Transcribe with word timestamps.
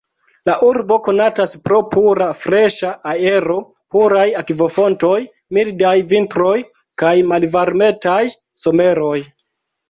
La 0.49 0.53
urbo 0.67 0.95
konatas 1.07 1.51
pro 1.65 1.81
pura 1.91 2.29
freŝa 2.43 2.89
aero, 3.11 3.57
puraj 3.97 4.23
akvofontoj, 4.39 5.19
mildaj 5.59 5.93
vintroj 6.15 6.55
kaj 7.03 7.13
malvarmetaj 7.35 8.19
someroj. 8.65 9.17